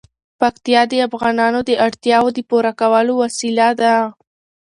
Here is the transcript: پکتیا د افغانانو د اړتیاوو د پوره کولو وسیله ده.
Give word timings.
پکتیا 0.41 0.81
د 0.91 0.93
افغانانو 1.07 1.59
د 1.69 1.71
اړتیاوو 1.85 2.29
د 2.37 2.39
پوره 2.49 2.71
کولو 2.79 3.13
وسیله 3.23 3.67
ده. 3.81 3.95